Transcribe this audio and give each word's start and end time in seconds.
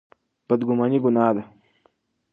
بدګماني 0.47 0.99
ګناه 1.03 1.29
ده. 1.35 1.43